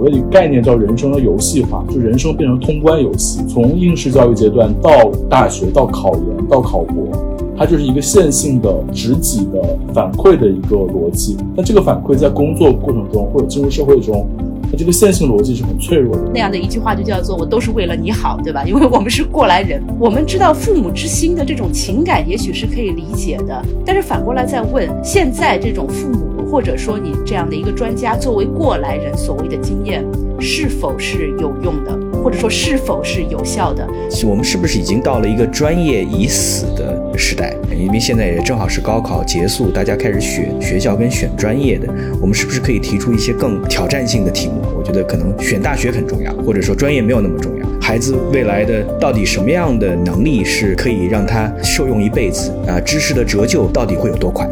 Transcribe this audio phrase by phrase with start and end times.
[0.00, 4.90] 谓的概念叫人生的游戏化，就人生变成通关游戏，从应试教育阶段到
[5.28, 7.06] 大学，到考研，到考博，
[7.56, 11.36] 它就是一个线性的、直级的反馈的一个逻辑。
[11.56, 14.26] 那这个反馈在工作过程中或者进入社会中。
[14.70, 16.22] 那这个线性逻辑是很脆弱的。
[16.32, 18.64] 那样的一句话就叫做“我都是为了你好”，对吧？
[18.64, 23.62] 因为我们是过来人，我们知道父母之心的这种情感也许是可以理解的。
[23.84, 30.04] 但是反过来再问，现在这种父母，或者说你这样的一个专家，作为过来人所谓的经验，
[30.38, 33.86] 是否是有用的，或者说是否是有效的？
[34.24, 37.54] 我们是不是已经到了一个专业已死的时代？
[37.74, 44.62] 因为现在也正好是高考结束，大家开始选学校跟选专业的，我们是不是可以提出一些更挑战性的题目？
[44.76, 47.66] 我觉得可能选大学很重要，或者说专业没有那么重要。
[47.80, 52.78] 孩子未来的到底什么样的能力是可以让他受用一辈子啊？
[52.80, 54.48] 知识的折旧到底会有多快？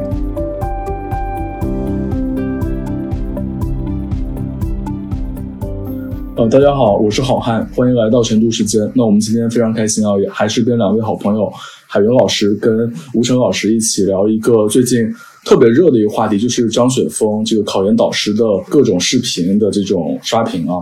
[6.38, 8.80] 呃，大家好，我是好汉，欢迎来到晨读时间。
[8.94, 11.52] 那我们今天非常开心啊，也还是跟两位好朋友
[11.88, 15.00] 海云老师跟吴成老师一起聊一个最近
[15.44, 20.74] 特别热的一个话题，就是张雪峰这个考研导师的各种视频的这种刷屏啊。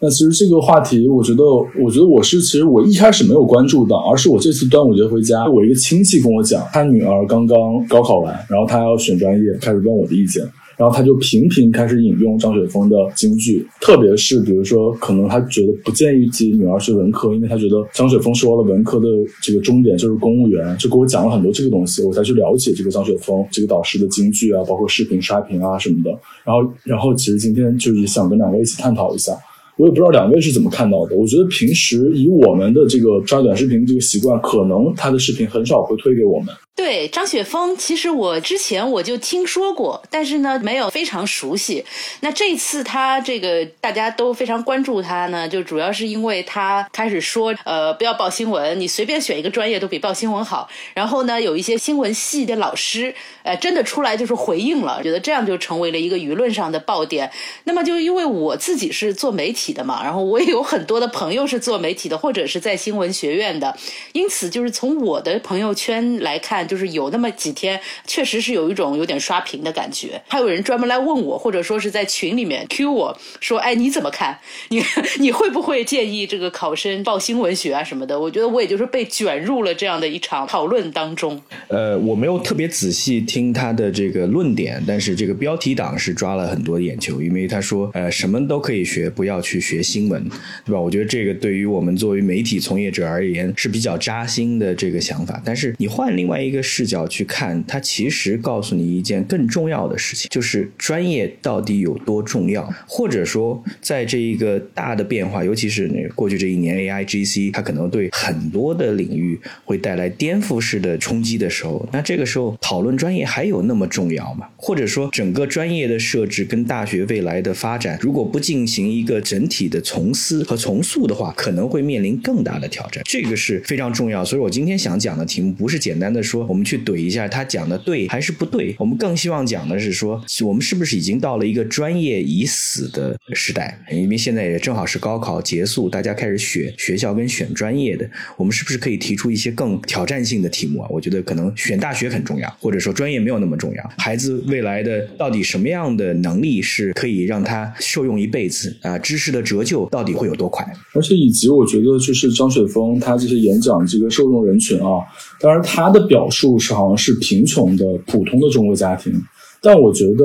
[0.00, 1.44] 那其实这个话题，我觉得，
[1.84, 10.42] 我觉得我是其实我一开始没有关注的，而是我这次端午节回家，我一个亲戚跟我讲，他女儿刚刚高考完，然后他要选专业，开始问我的意见。
[10.76, 19.06] 然后他就频频开始引用张雪峰的金句，特别是比如说，可能他觉得不建议自己女儿学文科，因为他觉得张雪峰说了文科的
[19.42, 26.10] 这个终点就是公务员，就给我讲了很多这个东西，我才去了解这个张雪峰这个导师的金句啊，包括视频刷屏啊什么的。
[26.44, 29.32] 然后，然后其实今天就是想跟两位一起探讨一下，
[29.76, 31.16] 我也不知道两位是怎么看到的。
[31.16, 36.48] 我觉得平时以我们的这个刷短视频这个习惯，可能他的视频很少会推给我们。
[36.82, 41.84] 对张雪峰，其实我之前我就听说过，但是呢，没有非常熟悉。
[42.22, 50.68] 那这次他这个大家都非常关注他呢，就主要是因为他开始说，呃，不要报新闻，你随便选一个专业都比报新闻好。
[50.92, 53.14] 然后呢，有一些新闻系的老师，
[53.44, 57.30] 呃，真的出来就是回应了，觉得这样就成为了一个舆论上的爆点。
[57.62, 63.78] 那么就因为我自己是做媒体的嘛，然后我也有很多的朋友是做媒体的，或者是在新闻学院的，
[64.14, 66.66] 因此就是从我的朋友圈来看。
[66.72, 70.18] 就是有那么几天，确实是有一种有点刷屏的感觉。
[70.26, 74.38] 还有人专门来问我，或者说是在群里面 Q 我说：“哎，你怎么看？
[74.70, 74.82] 你
[75.20, 81.38] 你会不会建议这个考生报新闻学啊什么的？”我觉得我也就是被卷入了这样的一场讨论当中。
[81.68, 90.26] 呃，我没有特别仔细听他的这个论点，但是这个标题党是抓了很多眼球，因为他说：“呃，什么都可以学，不要去学新闻，
[90.64, 95.42] 对吧？”我觉得这个对于我们作为媒体从业者而言是比较扎心的这个想法。
[95.44, 96.51] 但是你换另外一。
[96.51, 114.46] 一一个视角去看，它其实告诉你一件更重要的事情，就是专业到底有多重要，或者说，在这一个大的变化，尤其是那过去这一年 A I G C，它可能对很多的领域会带来颠覆式的冲击的时候，那这个时候讨论专业还有那么重要吗？
[114.58, 124.22] 或者说，整个专业的设置跟大学未来的发展，如果不进行一个整体的重思和重塑的话，可能会面临更大的挑战，这个是非常重要。
[124.22, 126.41] 所以我今天想讲的题目，不是简单的说。
[126.48, 128.74] 我们去怼一下他讲的对还是不对？
[128.78, 133.78] 我们更希望讲的是说，我们是不是已经到了一个专业已死的时代？
[133.90, 140.88] 因为现在也正好是高考结束，大家开始选学校跟选专业的，我们是不是可以提出一些更挑战性的题目啊？
[140.90, 143.92] 我觉得可能选大学很重要，或者说专业没有那么重要。
[143.98, 148.98] 孩子未来的到底什么样的能力是可以让他受用一辈子啊？
[148.98, 150.66] 知识的折旧到底会有多快？
[150.94, 155.04] 而且以及我觉得就是张雪峰他这些演讲这个受众人群啊，
[155.40, 156.28] 当然他的表。
[156.32, 159.12] 数是好像是贫穷的普通的中国家庭，
[159.60, 160.24] 但我觉得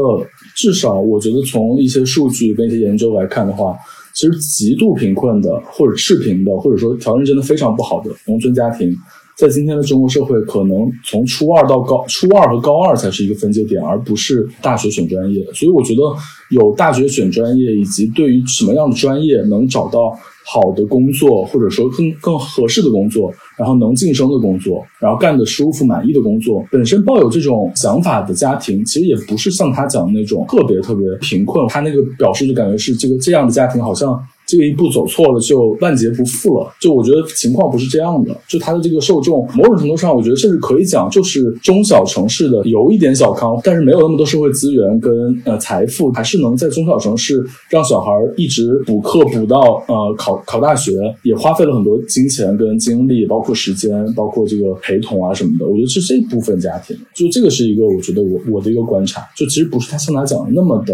[0.56, 3.78] 至少我觉得从一些数据跟一些研究来看的话，
[4.16, 8.96] 其实极度贫困的或者赤贫的或者说条件真的非常不好的农村家庭，
[9.38, 15.46] 在今天的中国社会，可能从初二到高初二和高二才是一个分界点，而不是大学选专业。
[15.54, 16.02] 所以我觉得
[16.50, 20.18] 有大学选专业，以及对于什么样的专业能找到。
[20.50, 31.68] 好的工作，或者说更更合适的工作，然后能晋升的工作，然后干的舒服满意的工作，本身抱有这种想法的家庭，其实也不是像他讲的那种特别特别贫困。
[31.68, 34.18] 他那个表示就感觉是这个这样的家庭好像。
[34.48, 38.34] 这个一步走错了就万劫不复了，就我觉得情况不是这样的。
[38.48, 45.14] 就他的这个受众，某种程度上，我觉得甚至可以讲，就是中小城市的有一点小康，但是没有那么多社会资源跟
[45.44, 55.68] 呃财富，还是能在中小城市让小孩一直补课补到呃考考大学，也花费了很多金钱跟精力，包括时间，包括这个陪同啊什么的。
[55.68, 60.94] 我觉得是这部分家庭，就这个是一个我觉得我我的一个观察，就其实不是他像他讲的那么的。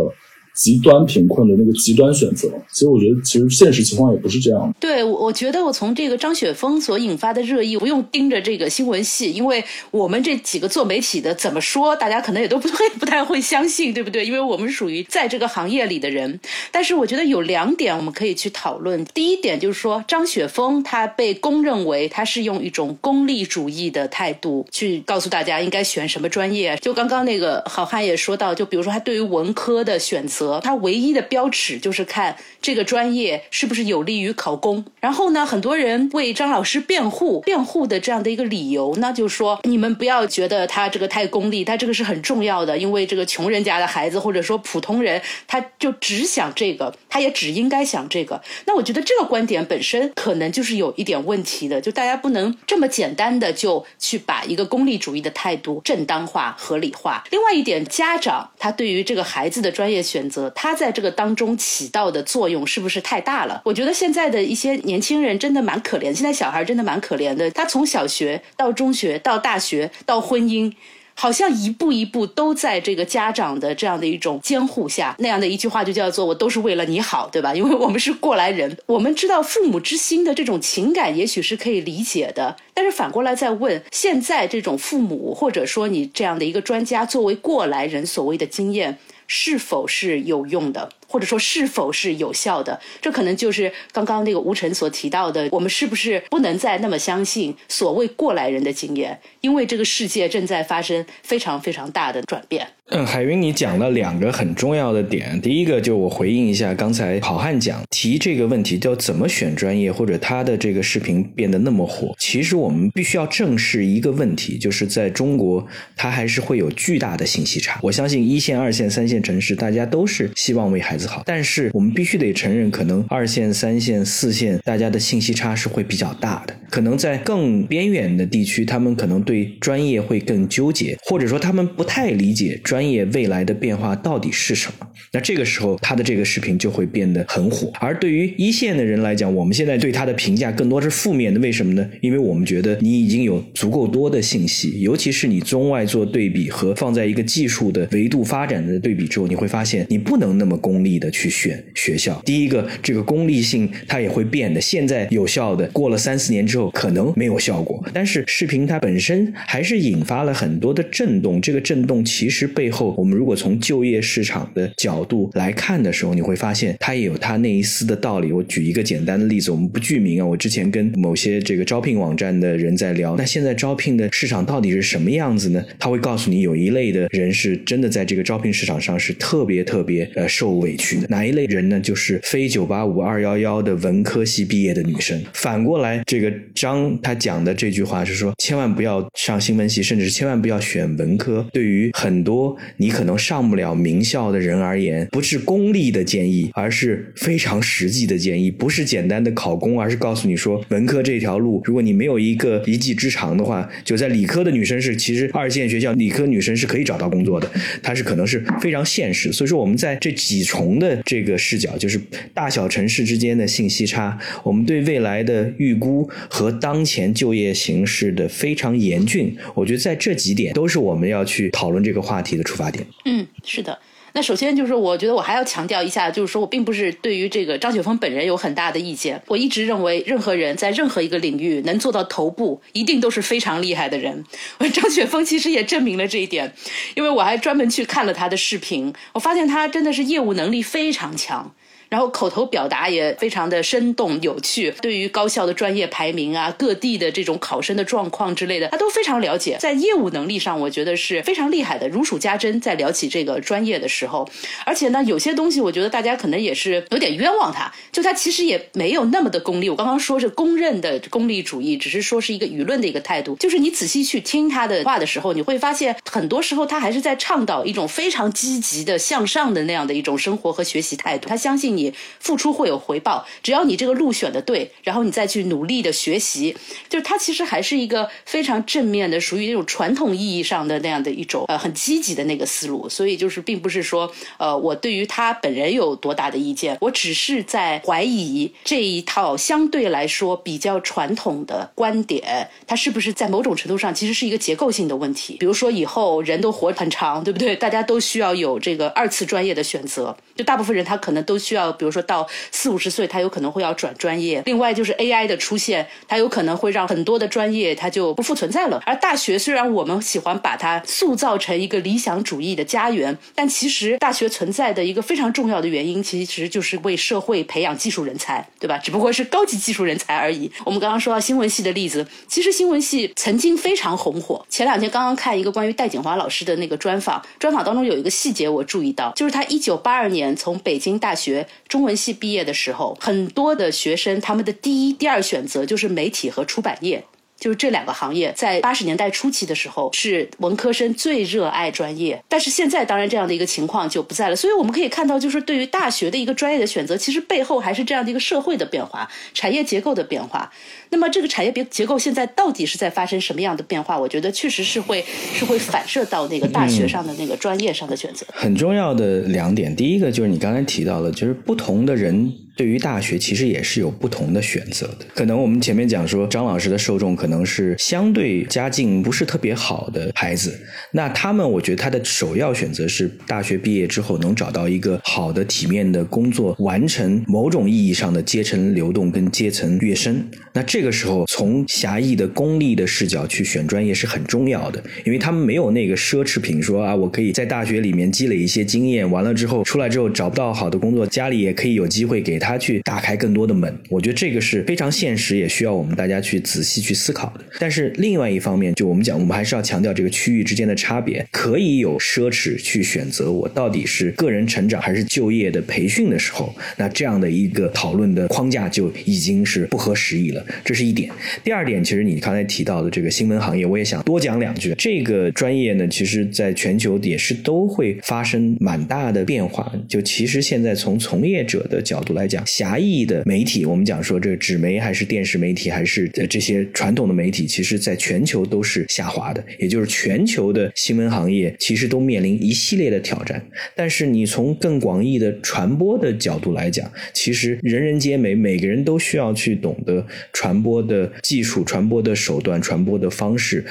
[0.55, 2.49] 极端贫困的那个极端选择。
[2.71, 4.73] 其实我觉得，其实现实情况也不是这样。
[4.79, 14.25] 对，我我觉得我从这个张雪峰所引发的热议，不用盯着这个新闻系，因为我们这几个做媒体的怎么说，大家可能也都不会不太会相信，对不对？
[14.25, 16.39] 因为我们属于在这个行业里的人。
[16.71, 19.03] 但是我觉得有两点我们可以去讨论。
[19.13, 26.77] 第一点就是说，张雪峰他被公认为他是用一种功利主义的态度去告诉大家应该选什么专业。
[26.77, 34.83] 就刚刚那个好汉也说到，就比如说他对于文科的选择，他唯一的标尺就是看这个专业是不是有利于考公。
[34.99, 48.41] 然后呢，很多人为张老师辩护，辩护的这样的一个理由呢，就是说你们不要觉得他这个太功利，他这个是很重要的，因为这个穷人家的孩子或者说普通人，他就只想这个，他也只应该想这个。
[48.65, 57.23] 那我觉得这个观点本身可能就是有一点问题的，就大家不能这么简单的就去把一个功利主义的态度正当化、合理化。
[57.31, 63.61] 另外一点，家长他对于这个孩子的专业选择，他在这个当中起到的作用是不是太大了？
[63.65, 70.73] 我觉得现在的一些年轻人真的蛮可怜，现在小孩真的蛮可怜的，他从小学到中学到大学到婚姻。
[71.15, 77.53] 好像一步一步都在这个家长的这样的一种监护下，那样的一句话就叫做“我都是为了你好”，对吧？
[77.53, 82.57] 因为我们是过来人，我们知道父母之心的这种情感也许是可以理解的。
[82.73, 88.97] 但是反过来再问，现在这种父母或者说你这样的一个专家作为过来人所谓的经验，
[89.35, 90.87] 是否是有用的？
[91.07, 92.79] 或者说是否是有效的？
[93.01, 99.19] 这可能就是刚刚那个吴晨所提到的，我们是不是不能再那么相信所谓过来人的经验？
[99.41, 102.67] 因为这个世界正在发生非常非常大的转变。
[102.95, 105.41] 嗯，海云，你讲了两个很重要的点。
[105.41, 112.13] 第一个就我回应一下刚才好汉讲提这个问题，叫怎么选专业，或者他的这个视频变得那么火。
[112.19, 117.79] 其实我们必须要正视一个问题，就是在中国，它还是会有巨大的信息差。
[117.81, 126.55] 我相信一线、二线、三线城市，大家都是希望为孩子好，但是我们必须得承认，可能二线、三线、四线，大家的信息差是会比较大的。
[126.69, 132.61] 可能在更边远的地区，他们可能对专业会更纠结，或者说他们不太理解。
[132.63, 134.85] 专专业未来的变化到底是什么？
[135.13, 137.71] 那这个时候他的这个视频就会变得很火。
[137.79, 141.39] 而对于一线的人来讲，我们现在对他的评价更多是负面的。
[141.39, 141.89] 为什么呢？
[142.01, 152.21] 因为我们觉得你已经有足够多的信息，尤其是你中外做对比和放在一个技术的维度发展的对比之后，你会发现你不能那么功利的去选学校。
[152.25, 154.59] 第一个，这个功利性它也会变的。
[154.59, 157.81] 现在有效的，过了三四年之后可能没有效果。
[157.93, 161.39] 但是视频它本身还是引发了很多的震动。
[161.39, 168.31] 这个震动其实被背后，我们如果从就业市场的角度来看的时候，你会发现它也有它那一丝的道理。
[168.31, 170.25] 我举一个简单的例子，我们不具名啊。
[170.25, 175.61] 我之前跟某些这个招聘网站的人在聊，那现在招聘的市场到底是什么样子呢？
[175.77, 181.07] 他会告诉你，有一类的人是真的在这个招聘市场上是特别特别呃受委屈的。
[181.09, 181.77] 哪一类人呢？
[181.81, 185.21] 就是非九八五二幺幺的文科系毕业的女生。
[185.33, 191.45] 反过来，这个张他讲的这句话是说，千万不要上新闻系，甚至是千万不要选文科。
[191.51, 198.51] 对于很多你可能上不了名校的人而言，不是功利的建议，而是非常实际的建议。
[198.51, 207.49] 不是简单的考公，而是告诉你说，文科这条路，如果你没有一个一技之长的话，就在理科的女生是，其实二线学校理科女生是可以找到工作的，
[207.81, 209.31] 它是可能是非常现实。
[209.31, 211.99] 所以说，我们在这几重的这个视角，就是
[212.33, 219.35] 大小城市之间的信息差，我们对未来的预估和当前就业形势的非常严峻。
[219.55, 222.42] 我觉得在这几点都是我们要去讨论这个话题的。
[222.43, 223.79] 出发点，嗯，是的。
[224.15, 229.19] 那首先就是，我觉得我还要强调一下，就是说我并不是对于这个张雪峰本人有很大的意见。
[229.25, 234.23] 我一直认为，任何人在任何一个领域能做到头部，一定都是非常厉害的人。
[234.71, 236.53] 张雪峰其实也证明了这一点，
[236.93, 241.51] 因为我还专门去看了他的视频，我发现他真的是业务能力非常强。
[241.93, 249.57] 然后口头表达也非常的生动有趣，对于高校的专业排名啊、各地的这种考生的状况之类的，他都非常了解。
[249.59, 252.59] 在业务能力上，我觉得是非常厉害的，如数家珍。
[252.59, 254.27] 在聊起这个专业的时候，
[254.65, 259.69] 而且呢，有些东西我觉得大家可能也是有点冤枉他，就他其实也没有那么的功利。
[259.69, 263.35] 我刚刚说是公认的功利主义，只是说是一个舆论的一个态度。
[263.35, 271.29] 就是你仔细去听他的话的时候，你会发现很多时候他还是在倡导一种非常积极的向上的那样的一种生活和学习态度。
[271.29, 271.82] 他相信你。
[271.83, 276.55] 你付出会有回报，只要你这个路选的对，然后你再去努力的学习，
[276.89, 282.87] 就是它其实还是一个非常正面的，属于那种传统意义上的那样的一种呃很积极的那个思路。
[282.87, 295.35] 所以就是并不是说呃我对于他本人有多大的意见，我只是在怀疑这一套相对来说比较传统的观点，它是不是在某种程度上其实是一个结构性的问题。
[295.39, 297.55] 比如说以后人都活很长，对不对？
[297.55, 304.41] 大家都需要有这个二次专业的选择，就大部分人他可能都需要，比如说到四五十岁，他有可能会要转专业。
[304.45, 308.81] 另外就是 AI 的出现，它有可能会让很多的专业它就不复存在了。
[308.85, 318.77] 而大学虽然我们喜欢把它塑造成一个理想主义的家园，但其实大学存在的一个非常重要的原因，其实就是为社会培养技术人才，对吧？
[318.77, 320.51] 只不过是高级技术人才而已。
[320.65, 324.45] 我们刚刚说到新闻系的例子，其实新闻系曾经非常红火。
[324.49, 337.05] 前两天刚刚看一个关于戴锦华老师的那个专访，专访当中有一个细节我注意到，就是他一九八二年从北京大学中文系毕业的时候，很多的学生他们的第一、第二选择就是媒体和出版业。
[337.43, 342.23] 就是这两个行业，在八十年代初期的时候，是文科生最热爱专业。
[342.29, 344.35] 但是现在，当然这样的一个情况就不在了。
[344.35, 350.49] 所以我们可以看到，就是对于大学的一个专业的选择，其实背后还是这样的一个社会的变化、产业结构的变化。
[350.91, 353.99] 那么，这个产业别结构现在到底是在发生什么样的变化？
[353.99, 358.25] 我觉得确实是会是会反射到那个大学上的那个专业上的选择。
[358.31, 362.31] 很重要的两点，第一个就是你刚才提到了，就是不同的人。
[362.55, 365.05] 对于大学，其实也是有不同的选择的。
[365.15, 370.55] 可能我们前面讲说，张老师的受众可能是相对家境不是特别好的孩子，
[370.91, 380.23] 那他们我觉得他的首要选择是大学毕业之后能找到一个好的、体面的工作，完成某种意义上的阶层流动跟阶层跃升。
[380.53, 392.42] 那这个时候，从狭义的功利的视角去选专业是很重要的，因为他们没有那个奢侈品，说啊，我可以在大学里面积累一些经验，完了之后出来之后找不到好的工作，家里也可以有机会给。
[392.43, 397.45] 他去打开更多的门，我觉得这个是非常现实，也需要我们大家去仔细去思考的。
[397.59, 410.45] 但是另外一方面，就我们讲，我们还是要强调这个区域之间的差别，可以有奢侈去选择我到底是个人成长还是就业的培训的时候，那这样的一个讨论的框架就已经是不合时宜了。
[410.65, 411.09] 这是一点。
[411.43, 414.73] 第二点，其实你刚才提到的这个新闻行业，我也想多讲两句。
[414.77, 419.71] 这个专业呢，其实在全球也是都会发生蛮大的变化。
[419.87, 429.43] 就其实现在从从业者的角度来讲，讲狭义的媒体，我们讲说这个纸媒还是电视媒体，还是这些传统的媒体，其实在全球都是下滑的。
[429.59, 433.39] 也就是全球的新闻行业其实都面临一系列的挑战。
[433.75, 443.63] 但是你从更广义的传播的角度来讲，其实人人皆美，每个人都需要去懂得传播的技术、传播的手段、传播的方式、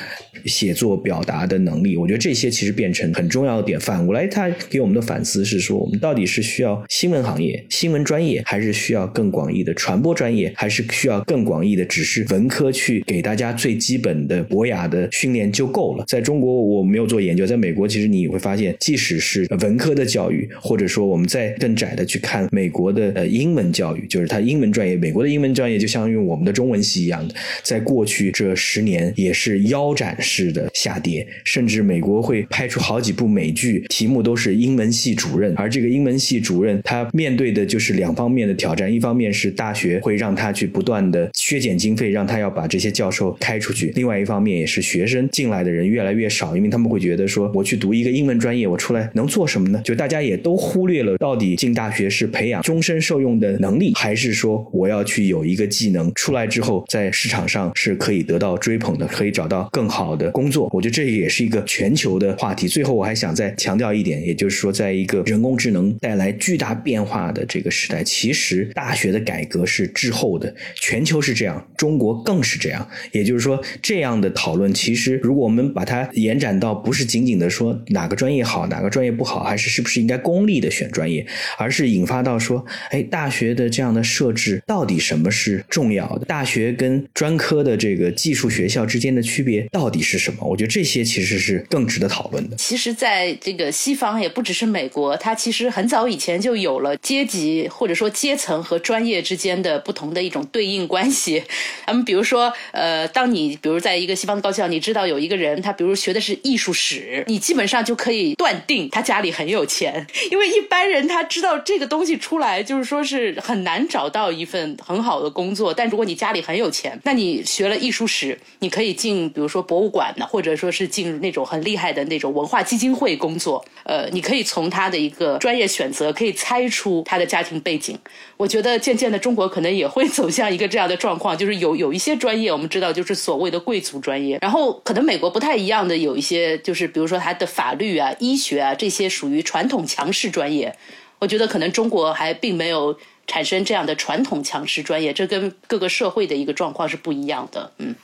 [0.47, 1.97] 写作表达的能力。
[1.97, 3.81] 我觉得这些其实变成很重要的点。
[3.81, 8.41] 反过来，他给我们的反思是说，我们到底是需要新闻行业、新闻专业。
[8.53, 16.05] 还是需要更广义的传播专业，还是需要更广义的只是文科去给大家最基本的博雅的训练就够了。
[16.07, 38.42] 在中国我没有做研究，在美国其实你会发现，即使是文科的教育，或者说我们再更窄的去看美国的呃英文教育，就是它英文专业，美国的英文专业就相当于我们的中文系一样的，在过去这十年也是腰斩式的下跌，甚至美国会拍出好几部美剧，题目都是英文系主任，而这个英文系主任他面对的就是两方面。
[38.43, 49.81] 面的挑战，一方面是大学会让他去不断的削减经费，让他要把这些教授开出去；另外一方面也是学生进来的人越来越少，因为他们会觉得说，我去读一个英文专业，我出来能做什么呢？
[49.85, 60.69] 就大家也都忽略了，到底进大学是培养终身受用的能力，还是说我要去有一个技能，出来之后在市场上是可以得到追捧的，可以找到更好的工作？
[60.73, 62.67] 我觉得这也是一个全球的话题。
[62.67, 72.89] 最后我还想再强调一点，也就是说，在一个人工智能带来巨大变化的这个时代，其其实大学的改革是滞后的，全球是这样，中国更是这样。
[73.11, 81.27] 也就是说，这样的讨论，其实如果我们把它延展到不是仅仅的说哪个专业好，哪个专业不好，还是是不是应该功利的选专业，
[81.59, 86.25] 而是引发到说，哎，大学的这样的设置到底什么是重要的？
[86.25, 90.39] 大学跟专科的这个技术学校之间的区别到底是什么？
[90.43, 92.57] 我觉得这些其实是更值得讨论的。
[92.57, 98.11] 其实，在这个西方，也不只是美国，它其实很早以前就有了阶级或者说。
[98.23, 101.43] 阶层和专业之间的不同的一种对应关系。
[101.89, 115.75] 那么，比如说，呃，当你比如在一个西方高校，你知道有一个人，他比如学的是艺术史，你基本上就可以断定他家里很有钱， 因为一般人他知道这个东西出来，就是说是很难找到一份很好的工作。
[115.75, 123.65] 但如果你家里很有钱，那你学了艺术史，你可以进，比如说博物馆呢，或者说是进入那种很厉害的那种文化基金会工作。
[123.83, 127.99] 呃，你可以从他的一个专业选择，可以猜出他的家庭背景。
[128.37, 140.75] 我觉得渐渐的，中国可能也会走向一个这样的状况， 就是有有一些专业，我们知道就是所谓的贵族专业，然后可能美国不太一样的有一些，就是比如说它的法律啊、医学啊这些属于传统强势专业。
[141.21, 142.97] 我觉得可能中国还并没有
[143.29, 147.71] 产生这样的传统强势专业，这跟各个社会的一个状况是不一样的。
[147.79, 147.95] 嗯，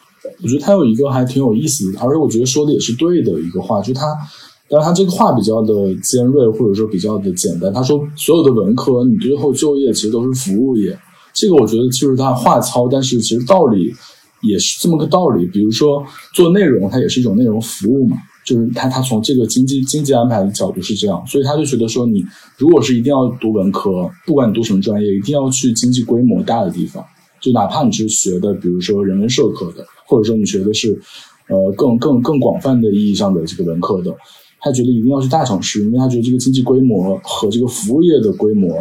[0.42, 4.02] 我觉得他有一个还挺有意思的，而且我觉得说的也是对的一个话，就是他。
[4.68, 5.72] 但是他这个话比较的
[6.02, 7.72] 尖锐，或者说比较的简单。
[7.72, 10.98] 他说，所有的文科，你最后就业其实都是服务业。
[11.32, 13.92] 这个我觉得就是他话糙，但是其实道理
[14.42, 15.46] 也是这么个道理。
[15.46, 18.16] 比如说做内容，它也是一种内容服务嘛。
[18.44, 22.24] 就是他他从这个经济经济安排的角度是这样，所以他就觉得说，你
[22.56, 27.04] 如果是一定要读文科，不管你读什么专业，一定要去经济规模大的地方。
[27.40, 30.98] 就哪怕你是学的，比如说人文社科的，或者说你学的是
[31.48, 34.10] 呃更更更广泛的意义上的这个文科的。
[34.60, 38.72] 他觉得一定要去大城市，因为他觉得这个经济规模和这个服务业的规模，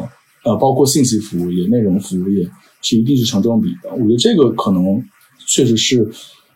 [0.43, 2.49] 呃，包括信息服务业、内容服务业，
[2.81, 3.91] 是一定是成正比的。
[3.91, 5.03] 我觉得这个可能
[5.47, 6.09] 确实是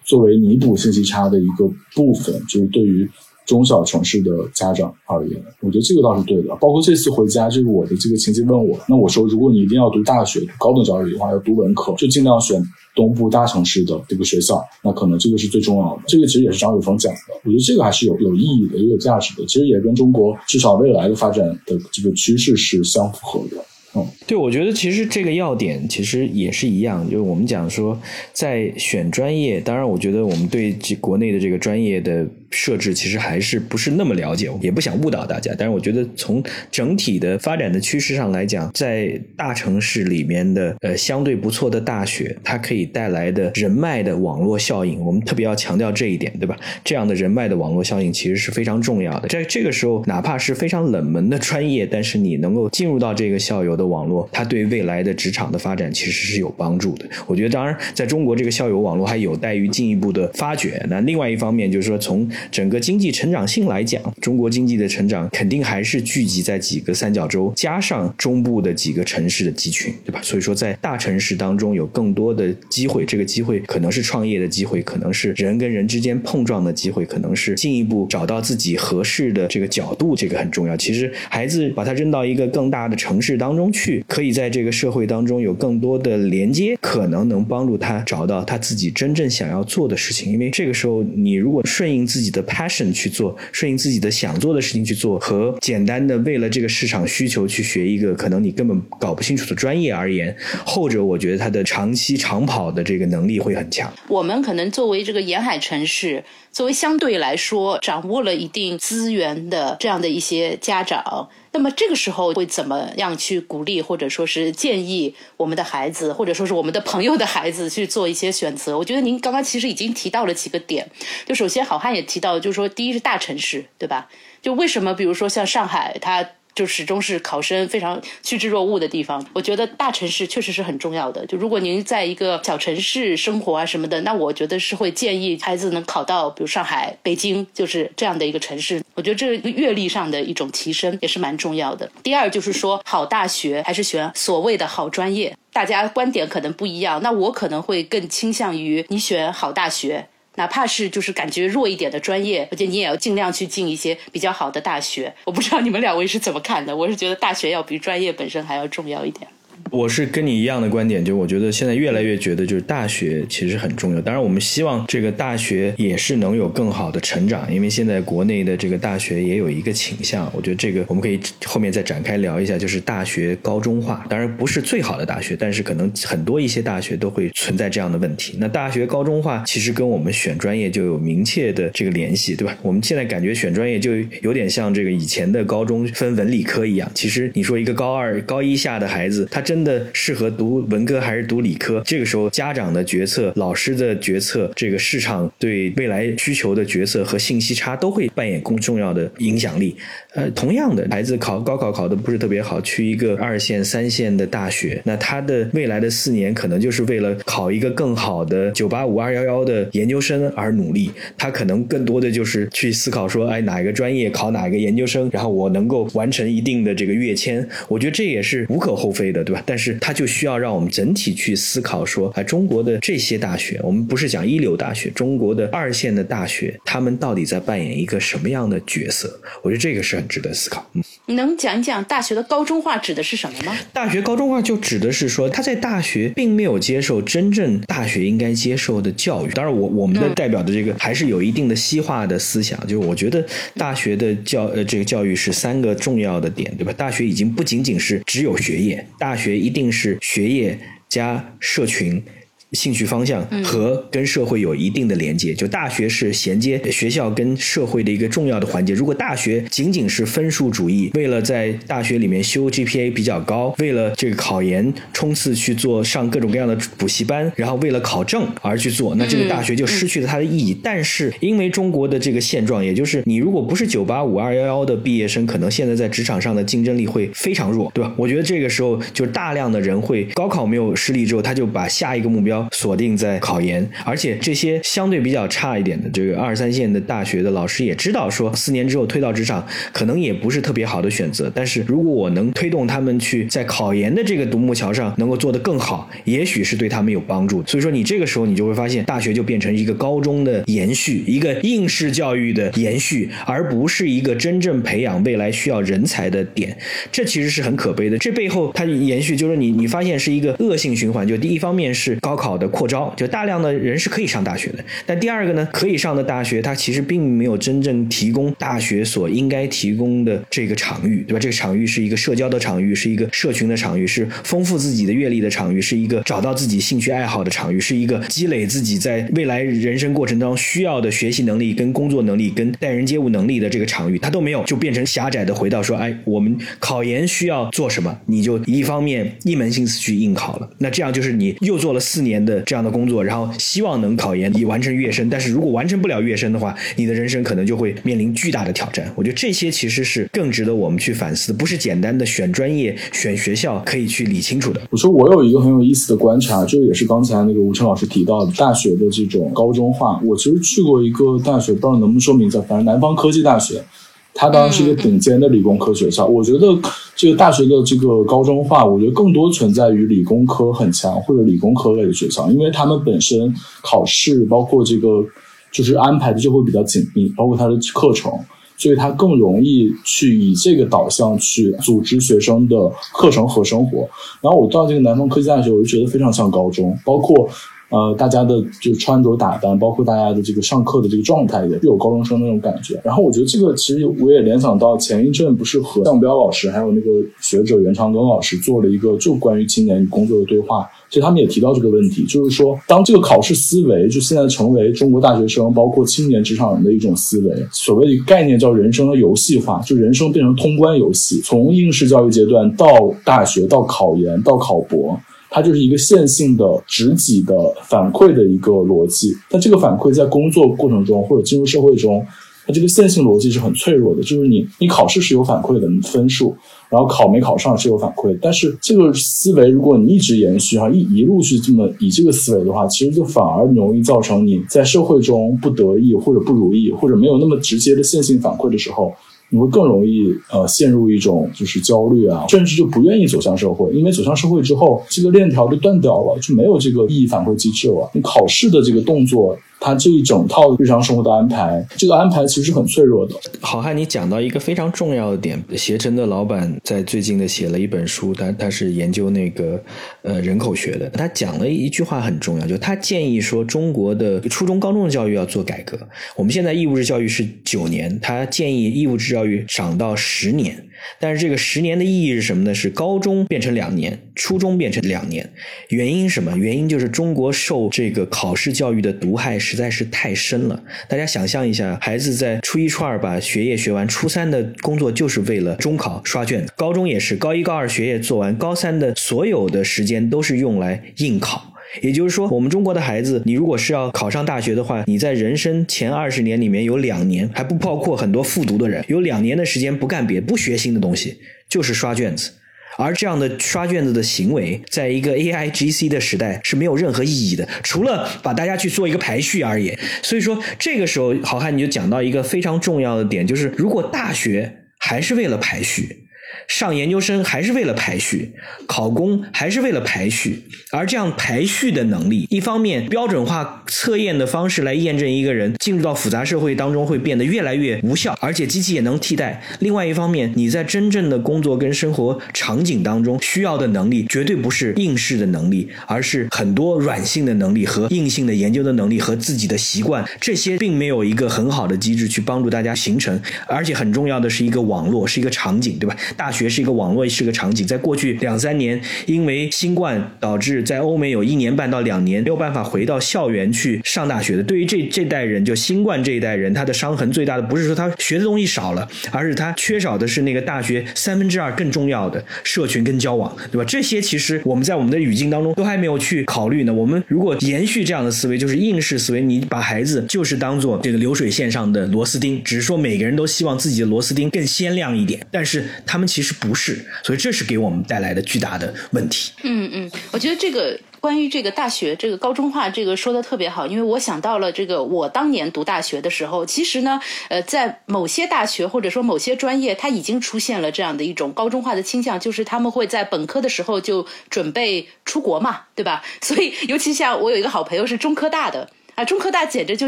[0.05, 3.09] 作为弥补信息差的一个部分，就是对于。
[3.47, 6.55] 中小城市的家长而言，我觉得这个倒是对的。
[6.57, 12.63] 包括这次回家，就是我的这个亲戚问我，那我说，如果你一定要读大学、读高等教育的话，要读文科，就尽量选
[13.01, 14.63] 东部大城市的这个学校。
[14.83, 16.03] 那可能这个是最重要的。
[16.07, 19.45] 这个其实也是张雪峰讲的，我觉得这个还是有有意义的，也有价值的。
[19.47, 23.57] 其实也跟中国至少未来的发展的这个趋势是相符合的。
[23.95, 27.99] 嗯，对，我觉得其实这个要点其实也是一样，就是我们讲说，
[28.31, 32.27] 在选专业，当然，我觉得我们对国内的这个专业的。
[32.51, 35.53] 设置其实还是不是那么了解，也不想误导大家。
[35.57, 46.57] 但是我觉得从整体的发展的趋势上来讲，在大城市里面的呃相对不错的大学，它可以带来的人脉的网络效应，我们特别要强调这一点，对吧？
[46.83, 49.27] 这样的人脉的网络效应其实是非常重要的。
[49.27, 57.05] 在这个时候，哪怕是非常冷门的专业，但是你能够进入到这个校友的网络，它对未来的职场的发展其实是有帮助的。
[57.27, 60.83] 我觉得，当然，在中国这个校友网络还有待于进一步的发掘。
[60.89, 70.19] 那另外一方面就是说从整个经济成长性来讲，中国经济的成长肯定还是聚集在几个三角洲，加上中部的几个城市的集群，对吧？
[70.23, 80.77] 所以说，在大城市当中有更多的机会，这个机会可能是创业的机会，可能是人跟人之间碰撞的机会，可能是进一步找到自己合适的这个角度，这个很重要。
[80.77, 90.31] 其实，孩子把他扔到一个更大的城市当中去，可以在这个社会当中有更多的连接，可能能帮助他找到他自己真正想要做的事情。
[90.31, 92.91] 因为这个时候，你如果顺应自己的 passion。
[93.01, 103.91] 去做顺应自己的想做的事情去做，和简单的为了这个市场需求去学一个可能你根本搞不清楚的专业而言，后者我觉得他的长期长跑的这个能力会很强。
[104.07, 111.29] 我们可能作为这个沿海城市，作为相对来说掌握了一定资源的这样的一些家长。
[111.53, 118.77] 那么这个时候会怎么样去鼓励或者说是建议我们的孩子，或者说是我们的朋友的孩子去做一些选择？
[118.77, 120.89] 我觉得您刚刚其实已经提到了几个点。
[121.25, 124.09] 就首先，好汉也提到，就是说，第一是大城市，对吧？
[124.41, 126.27] 就为什么，比如说像上海，它。
[126.61, 129.25] 就始终是考生非常趋之若鹜的地方。
[129.33, 131.25] 我觉得大城市确实是很重要的。
[131.25, 138.79] 就如果您在一个小城市生活啊什么的，那我觉得是会建议孩子能考到比如上海、北京，就是这样的一个城市。
[138.93, 141.89] 我觉得这个阅历上的一种提升也是蛮重要的。
[142.03, 147.01] 第二就是说，好大学还是选所谓的好专业，大家观点可能不一样。
[147.01, 150.05] 那我可能会更倾向于你选好大学。
[150.41, 155.13] 哪怕是就是感觉弱一点的专业，而且你也要尽量去进一些比较好的大学。
[155.23, 156.75] 我不知道你们两位是怎么看的？
[156.75, 159.27] 我是觉得大学要比专业本身还要重要一点。
[159.71, 164.01] 我是跟你一样的观点，就我觉得现在越来越觉得，就是大学其实很重要。
[164.01, 170.29] 当然，我们希望这个大学也是能有更好的成长，因为现在国内的这个大学也有一个倾向。
[170.35, 174.05] 我觉得这个我们可以后面再展开聊一下，就是大学高中化。
[174.09, 178.35] 当然不是最好的大学，但是可能很多一些大学都会存在这样的问题。
[178.39, 182.57] 那大学高中化其实跟我们选专业就有明确的这个联系，对吧？
[182.61, 186.91] 我们现在感觉选专业就有点像这个以前的高中分文理科一样。
[186.93, 191.81] 其实你说一个高二、高一下的孩子，他真的适合读文科还是读理科？
[191.85, 199.75] 这个时候家长的决策、老师的决策、这个市场对未来需求的决策和信息差都会扮演更重要的影响力。
[200.13, 210.91] 呃，同样的，孩子考高考考的不是特别好，去一个二线、三线的大学，那他的未来的四年可能就是为了考一个更好的九八五、二幺幺的研究生而努力。
[211.17, 217.47] 他可能更多的就是去思考说，哎，哪一个专业考哪一个研究生，然后我能够完成一定的这个跃迁。
[217.69, 219.41] 我觉得这也是无可厚非的，对吧？
[219.51, 229.19] 但是它就需要让我们整体去思考说，啊，中国的这些大学，我们不是讲一流大学，中国的二线的大学，他们到底在扮演一个什么样的角色？
[229.41, 230.65] 我觉得这个是很值得思考。
[230.71, 230.81] 嗯。
[231.07, 233.57] 你能讲一讲大学的高中化指的是什么吗？
[233.73, 239.31] 大学高中化就指的是说，他在大学并没有接受真正大学应该接受的教育。
[239.31, 242.57] 当然，我我们的代表的这个还是有一定的西化的思想。
[242.65, 243.21] 就是我觉得
[243.55, 246.71] 大学的教呃这个教育是三个重要的点，对吧？
[246.77, 252.03] 大学已经不仅仅是只有学业，大学一定是学业加社群。
[252.51, 258.73] 兴趣方向和跟社会有一定的连接，就大学是衔接学校跟社会的一个重要的环节。
[258.73, 270.53] 如果大学仅仅是分数主义，为了在大学里面修 GPA 比较高，为了这个考研冲刺去做上各种各样的补习班，然后为了考证而去做，那这个大学就失去了它的意义。
[270.61, 277.93] 但是因为中国的这个现状，也就是你如果不是九八五二幺幺的毕业生，可能现在在职场上的竞争力会非常弱，对吧？
[277.97, 282.40] 我觉得这个时候就大量的人会高考没有失利之后，他就把下一个目标。
[282.51, 291.31] 锁定在考研，而且这些相对比较差一点的这个二三线的大学的老师也知道，说四年之后推到职场可能也不是特别好的选择。
[291.33, 297.43] 但是如果我能推动他们去在考研的这个独木桥上能够做得更好，也许是对他们有帮助。
[297.45, 306.55] 所以说，你这个时候你就会发现，大学就变成一个高中的延续，一个应试教育的延续，而不是一个真正培养未来需要人才的点。
[306.91, 307.97] 这其实是很可悲的。
[307.97, 311.07] 这背后它延续就是你你发现是一个恶性循环。
[311.07, 314.63] 就第一方面是高考好的扩招，就大量的人是可以上大学的。
[314.85, 321.19] 但第二个呢，可以上的大学，它其实并没有真正提供大学所应该提供的这个场域，对吧？
[321.19, 337.99] 这个场域是一个社交的场域，是一个社群的场域，是丰富自己的阅历的场域，是一个找到自己兴趣爱好的场域，是一个积累自己在未来人生过程当中需要的学习能力、跟工作能力、跟待人接物能力的这个场域，它都没有，就变成狭窄的回到说，哎，我们考研需要做什么？
[338.05, 348.91] 你就一方面一门心思去应考了，那这样就是你又做了四年的这样的工作，然后希望能考研以完成跃升，但是如果完成不了跃升的话，你的人生可能就会面临巨大的挑战。
[348.95, 354.61] 我觉得这些其实是更值得我们去反思，不是简单的选专业、选学校可以去理清楚的。
[354.69, 360.01] 我说我有一个很有意思的观察，就也是刚才那个吴晨老师提到的大学的这种高中化。
[360.03, 363.63] 我其实去过一个大学，不知道能不能说名字，反正南方科技大学。
[364.13, 366.05] 它当然是一个顶尖的理工科学校。
[366.05, 366.47] 我觉得
[366.95, 375.03] 这个大学的这个高中化，我觉得更多存在于理工科很强或者理工科类的学校，因为他们本身考试包括这个
[375.51, 378.11] 就是安排的就会比较紧密，包括它的课程，
[378.57, 382.55] 所以它更容易去以这个导向去组织学生的
[382.93, 383.89] 课程和生活。
[384.21, 387.27] 然后我到这个南方科技大学，我就觉得非常像高中，包括。
[387.71, 392.77] 呃，大家的就穿着打扮，包括大家的这个上课的这个状态，也有高中生那种感觉。
[392.83, 396.89] 然后我觉得这个其实我也联想到前一阵不是和向彪老师还有那个
[397.21, 412.67] 学者袁长庚老师做了一个就关于青年与工作的对话，其实他们也提到这个问题，就是说当这个考试思维就现在成为中国大学生包括青年职场人的一种思维，所谓的概念叫人生的游戏化，就人生变成通关游戏，从应试教育阶段到
[413.05, 414.99] 大学到考研到考博。
[415.33, 419.15] 它就是一个线性的、直己的反馈的一个逻辑。
[419.29, 422.05] 但这个反馈在工作过程中或者进入社会中，
[422.45, 424.01] 它这个线性逻辑是很脆弱的。
[424.01, 426.35] 就是你，你考试是有反馈的，你分数，
[426.69, 428.17] 然后考没考上是有反馈。
[428.21, 438.91] 但是这个思维，如果你一直延续哈，一一路去这么以这个思维的话，其实就反而容易造成你在社会中不得意或者不如意，或者没有那么直接的线性反馈的时候。
[439.31, 447.89] 你会更容易呃陷入一种就是焦虑啊，甚至就不愿意走向社会，因为走向社会之后，这个链条就断掉了，就没有这个意义反馈机制了。
[447.93, 449.35] 你考试的这个动作。
[449.61, 453.13] 他这一整套日常生活的安排，这个安排其实是很脆弱的。
[453.39, 459.63] 好汉，你讲到一个非常重要的点，携程的老板在最近的写了一本书，他他是研究那个
[460.01, 465.77] 呃人口学的，他讲了一句话很重要，就他建议说中国的初中高中的教育要做改革。
[466.15, 470.65] 我们现在义务制教育是九年，他建议义务制教育涨到十年。
[470.99, 472.55] 但是这个十年的意义是什么呢？
[472.55, 475.29] 是高中变成两年，初中变成两年。
[475.69, 476.35] 原因什么？
[476.35, 479.50] 原因就是中国受这个考试教育的毒害是。
[479.51, 480.63] 实在是太深了。
[480.87, 491.53] 大家想象一下，孩子在初一、初二把学业学完，初三的工作就是为了中考刷卷子，高中也是高一、高二学业做完，高三的所有的时间都是用来应考。
[491.81, 501.17] 也就是说，我们中国的孩子，你如果是要考上大学的话，你在人生前二十年里面有两年，还不包括很多复读的人，有两年的时间不干别不学新的东西，
[501.49, 502.31] 就是刷卷子。
[502.77, 509.77] 而这样的刷卷子的行为，在一个 A I G C 的时代是没有任何意义的，除了把大家去做一个排序而已。
[510.01, 516.00] 所以说，这个时候，好汉你就讲到一个非常重要的点，就是如果大学还是为了排序。
[516.47, 518.31] 上研究生还是为了排序，
[518.67, 529.41] 考公还是为了排序，而这样排序的能力，一方面标准化测验的方式来验证一个人进入到复杂社会当中会变得越来越无效，而且机器也能替代。
[529.59, 545.95] 另外一方面，你在真正的工作跟生活场景当中需要的能力，绝对不是应试的能力，而是很多软性的能力和硬性的研究的能力和自己的习惯，这些并没有一个很好的机制去帮助大家形成，而且很重要的是一个网络，是一个场景，对吧？
[546.21, 547.65] 大学是一个网络，是个场景。
[547.65, 554.43] 在过去两三年，因为新冠导致在欧美有一年半到两年没有办法回到校园去上大学的。
[554.43, 563.65] 对于这这代人，就新冠这一代人，他的伤痕最大的不是说他学的东西少了，而是他缺少的是那个大学三分之二更重要的社群跟交往，对吧？
[563.67, 566.71] 这些其实我们在我们的语境当中都还没有去考虑呢。
[566.71, 576.51] 我们如果延续这样的思维，就是应试思维，你把孩子就是当做这个流水线上的螺丝钉，只是说每个人都希望自己的螺丝钉更鲜亮一点，但是他们其实不。
[576.53, 579.31] 是，所以这是给我们带来的巨大的问题。
[579.41, 596.03] 嗯嗯，我觉得这个关于这个大学这个高中化这个说的特别好，因为我想到了这个我当年读大学的时候，其实呢，呃，在某些大学或者说某些专业，它已经出现了这样的一种高中化的倾向，就是他们会在本科的时候就准备出国嘛，对吧？
[596.21, 598.69] 所以，尤其像我有一个好朋友是中科大的。
[598.95, 599.87] 啊，中科大简直就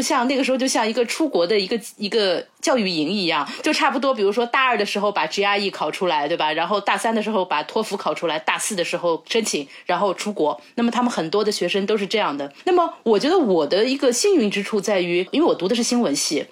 [0.00, 4.14] 像那个时候，就像一个出国的一个一个教育营一样，就差不多。
[4.14, 6.52] 比如说大二的时候把 GRE 考出来，对吧？
[6.52, 10.60] 然后大三的时候把托福考出来，大四的时候申请，然后出国。
[10.76, 12.52] 那么他们很多的学生都是这样的。
[12.64, 16.46] 那么我觉得我的一个幸运之处在于，因为我读的是新闻系。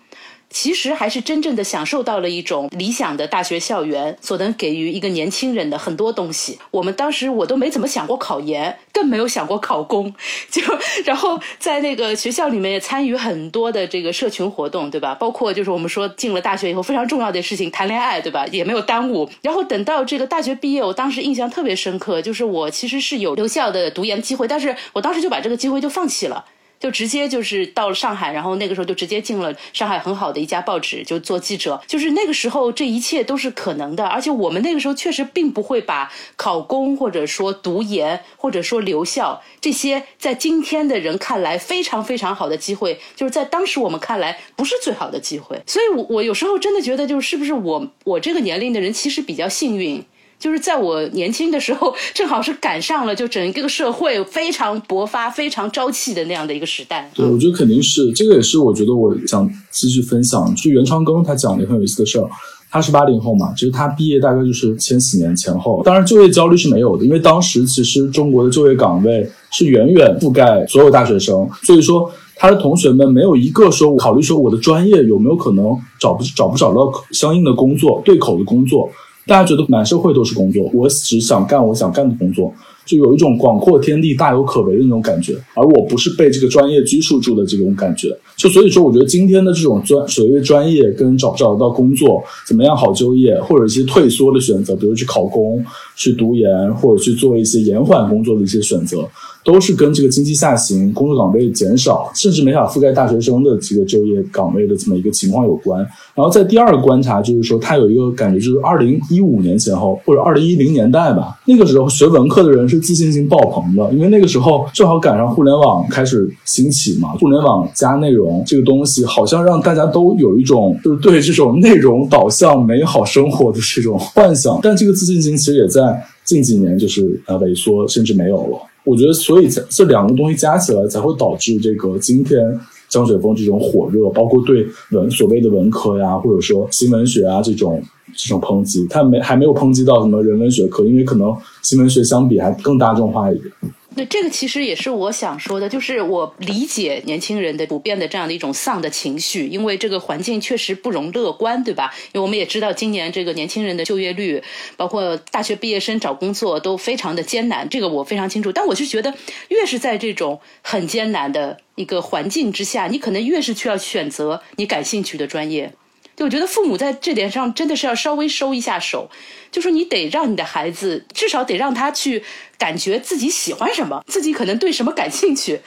[0.53, 6.59] 其实还是真正的享受到了一种理想的大学校园所能给予一个年轻人的很多东西。
[6.71, 10.15] 我们当时我都没怎么想过考研，更没有想过考公，
[10.51, 10.63] 就
[11.05, 15.15] 然后在那个学校里面也参与很多的这个社群活动，对吧？
[15.15, 18.47] 包括就是我们说进了大学以后非常重要的事情，谈恋爱，对吧？
[18.53, 19.29] 也没有耽误。
[19.41, 26.45] 然后等到这个大学毕业，我当时印象特别深刻，就是我其实是有留校的读研机会，但是我当时就把这个机会就放弃了。
[26.83, 31.81] 就直接就是到了上海，然后那个时候就直接进了上海很好的一家报纸，就做记者。
[31.87, 34.05] 就是那个时候，这一切都是可能的。
[34.05, 45.63] 而且我们那个时候确实并不会把考公或者说读研或者说留校这些在今天的人看来非常非常好的机会，就是在当时我们看来不是最好的机会。
[45.69, 50.05] 所以，我我有时候真的觉得，就是是不是我我这个年龄的人其实比较幸运。
[50.43, 57.09] 就是在我年轻的时候，正好是赶上了就整一个社会非常勃发、非常朝气的那样的一个时代。
[57.15, 60.53] 对，我觉得肯定是这个，也是我觉得我想继续分享。
[60.57, 62.29] 就袁昌庚他讲的很有意思的事儿，
[62.73, 65.81] 他是八零后嘛，其实他毕业大概就是千禧年前后。
[65.85, 78.91] 当然，就业焦虑是没有的，因为当时其实中国的就业岗位是远远覆盖所有大学生，所以说他的同学们没有一个说考虑说我的专业有没有可能找不找不找到相应的工作对口的工作。
[79.27, 82.53] 大家觉得满社会都是工作，我只想干我想干的工作，
[82.85, 88.09] 就有一种广阔天地大有可为的那种感觉，而我不是被这个专业拘束住的这种感觉。
[88.37, 99.09] 就所以说，我觉得今天的这种专所谓专业跟找不找得到工作，怎么样好就业，或者一些退缩的选择，比如去考公、去读研，或者去做一些延缓工作的一些选择。
[99.45, 105.81] 都是跟这个经济下行、工作岗位减少，甚至没法覆盖大学生的这个就业岗位的这么一个情况有关。
[106.15, 124.61] 然后在第二个观察，就是说他有一个感觉，就是二零一五年前后或者二零一零年代吧，那个时候学文科的人是自信心爆棚的，因为那个时候正好赶上互联网开始兴起嘛，互联网加内容这个东西，好像让大家都有一种就是对这种内容导向美好生活的这种幻想。
[124.63, 128.72] 但这个自信心其实也在近几年就是呃萎缩，甚至没有了。
[128.85, 137.83] 我觉得，所以这这两个东西加起来，才会导致这个今天江雪峰这种火热，包括对文所谓的文科呀，或者说新闻学啊这种
[138.17, 143.53] 这种抨击，他没还没有抨击到什么人文学科，因为可能新闻学相比还更大众化一点。
[143.95, 151.93] 对，这个其实也是我想说的，就是我理解年轻人的普遍的这样的一种丧的情绪，因为这个环境确实不容乐观，对吧？
[152.13, 154.43] 因为我们也知道，今年这个年轻人的就业率，
[154.77, 158.51] 包括大学毕业生找工作都非常的艰难，这个我非常清楚。
[158.51, 159.13] 但我是觉得，
[159.49, 165.75] 越是在这种很艰难的一个环境之下，你可能越是需要选择你感兴趣的专业。
[166.23, 169.11] 我觉得父母在这点上真的是要稍微收一下手，
[169.51, 172.23] 就说你得让你的孩子至少得让他去
[172.59, 175.61] 感觉自己喜欢什么，自己可能对什么感兴趣。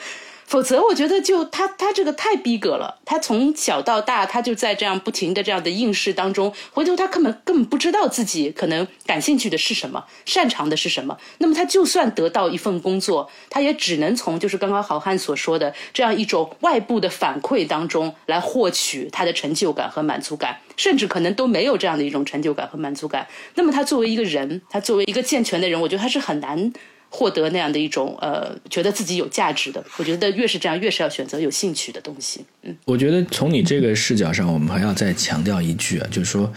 [0.46, 3.00] 否则，我觉得就他他这个太逼格了。
[3.04, 11.18] 他从小到大，他就在这样不停的这样的应试当中，回头他根本根本不知道自己可能感兴趣的是什么，擅长的是什么。
[11.38, 23.26] 那么他就算得到一份工作，他也只能从就是刚刚好汉所说的这样一种外部的反馈当中来获取他的成就感和满足感，甚至可能都没有这样的一种成就感和满足感。
[23.54, 26.72] 那么他作为一个人，他作为一个健全的人，我觉得他是很难。
[27.16, 32.44] 获得那样的一种呃，觉得自己有价值的，我觉得越是这样，越是要选择有兴趣的东西。
[32.62, 36.52] 嗯，我觉得从你这个视角上，我们还要再强调一句啊，就是说，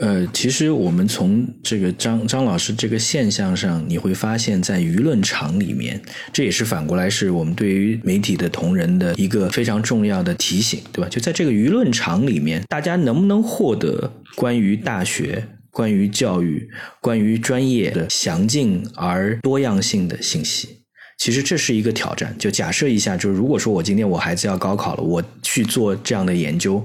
[0.00, 5.98] 呃，其实我们从这个张张老师这个现象上，你会发现在舆论场里面，
[6.30, 11.08] 这也是反过来是我们对于媒体的同仁的一个非常重要的提醒，对吧？
[11.08, 15.42] 就在这个舆论场里面，大家能不能获得关于大学？
[15.72, 20.81] 关于教育、关于专业的详尽而多样性的信息，
[21.22, 22.34] 其实这是一个挑战。
[22.36, 26.84] 就假设一下，就是如果说我今天我孩子要高考了，我去做这样的研究，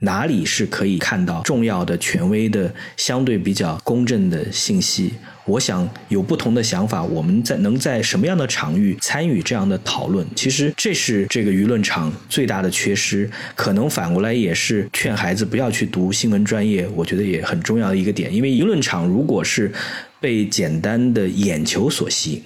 [0.00, 5.14] 哪里是可以看到重要的、权威的、相对比较公正的信息？
[5.44, 10.26] 我想有不同的想法，我们在能在什么样的场域参与这样的讨论？
[10.34, 16.88] 其实这是这个舆论场最大的缺失，可能反过来也是劝孩子不要去读新闻专业。
[16.96, 19.72] 我觉得也很重要的一个点，因为舆论场如果是
[20.18, 22.42] 被简单的眼球所吸引。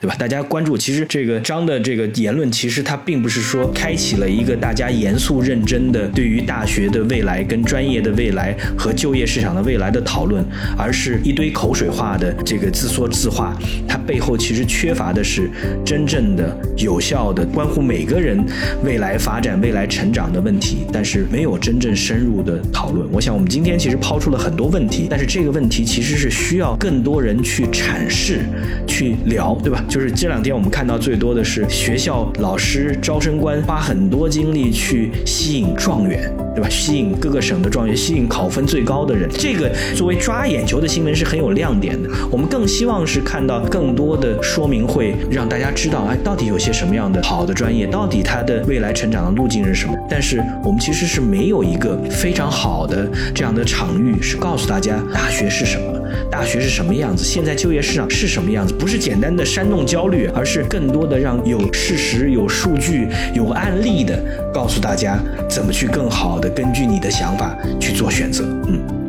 [0.00, 0.16] 对吧？
[0.18, 10.42] 大家关注，其实这个张的这个言论，其实他并不是说开启了一个大家严肃认真的对于大学的未来、跟专业的未来和就业市场的未来的讨论，
[10.78, 13.54] 而是一堆口水话的这个自说自话。
[13.86, 15.50] 它背后其实缺乏的是
[15.84, 18.42] 真正的、有效的关乎每个人
[18.82, 23.06] 未来发展、未来成长的问题，但是没有真正深入的讨论。
[23.12, 28.38] 我想，我们今天其实抛出了很多问题，但是这个问题其实是需要更多人去阐释、
[28.86, 29.84] 去聊，对吧？
[29.90, 36.68] 就是这两天我们看到最多的是学校老师、招生官花很多精力去吸引状元，对吧？
[36.70, 39.28] 吸引各个省的状元，吸引考分最高的人。
[39.28, 42.08] 这个作为抓眼球的新闻是很有亮点的。
[42.30, 49.94] 我们更希望是看到更多的说明会，让大家知道，哎，到底有些什么样的好的专业，到底它的未来成长的路径是什么。
[50.08, 55.99] 但是我们其实是没有一个非常好的这样的场域，是告诉大家大学是什么。
[56.30, 57.24] 大学是什么样子？
[57.24, 58.72] 现在就业市场是什么样子？
[58.74, 65.18] 不是简单的煽动焦虑，而是更多的让有事实、有数据、有案例的告诉大家
[65.48, 68.44] 怎么去更好的根据你的想法去做选择。
[68.66, 68.99] 嗯。